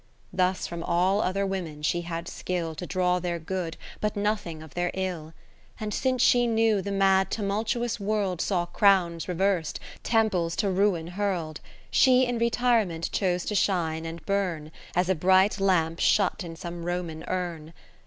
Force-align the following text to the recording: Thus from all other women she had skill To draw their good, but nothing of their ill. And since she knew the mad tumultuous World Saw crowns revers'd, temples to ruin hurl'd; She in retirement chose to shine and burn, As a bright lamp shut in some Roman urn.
Thus 0.33 0.65
from 0.65 0.81
all 0.81 1.21
other 1.21 1.45
women 1.45 1.83
she 1.83 2.01
had 2.01 2.27
skill 2.27 2.73
To 2.73 2.87
draw 2.87 3.19
their 3.19 3.37
good, 3.37 3.77
but 3.99 4.15
nothing 4.15 4.63
of 4.63 4.73
their 4.73 4.89
ill. 4.95 5.35
And 5.79 5.93
since 5.93 6.23
she 6.23 6.47
knew 6.47 6.81
the 6.81 6.91
mad 6.91 7.29
tumultuous 7.29 7.99
World 7.99 8.41
Saw 8.41 8.65
crowns 8.65 9.27
revers'd, 9.27 9.79
temples 10.01 10.55
to 10.55 10.71
ruin 10.71 11.05
hurl'd; 11.05 11.59
She 11.91 12.25
in 12.25 12.39
retirement 12.39 13.11
chose 13.11 13.45
to 13.45 13.53
shine 13.53 14.07
and 14.07 14.25
burn, 14.25 14.71
As 14.95 15.07
a 15.07 15.13
bright 15.13 15.59
lamp 15.59 15.99
shut 15.99 16.43
in 16.43 16.55
some 16.55 16.83
Roman 16.83 17.23
urn. 17.27 17.71